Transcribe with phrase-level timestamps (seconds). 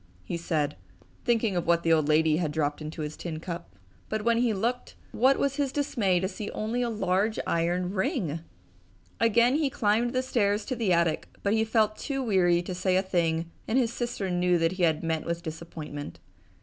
[0.23, 0.77] he said,
[1.25, 3.75] thinking of what the old lady had dropped into his tin cup.
[4.09, 8.39] But when he looked, what was his dismay to see only a large iron ring!
[9.19, 12.97] Again he climbed the stairs to the attic but he felt too weary to say
[12.97, 16.19] a thing and his sister knew that he had met with disappointment.